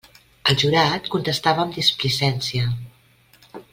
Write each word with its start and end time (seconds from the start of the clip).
El 0.51 0.55
jurat 0.61 1.09
contestava 1.15 1.63
amb 1.65 1.77
displicència. 1.81 2.73